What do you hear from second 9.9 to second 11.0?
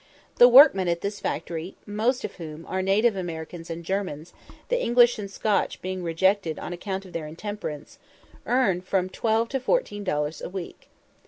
dollars a week.